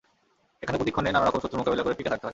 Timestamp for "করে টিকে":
1.83-2.11